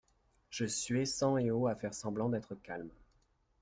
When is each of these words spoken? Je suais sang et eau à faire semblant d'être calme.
Je 0.49 0.65
suais 0.65 1.05
sang 1.05 1.37
et 1.37 1.51
eau 1.51 1.67
à 1.67 1.75
faire 1.75 1.93
semblant 1.93 2.27
d'être 2.27 2.55
calme. 2.55 2.89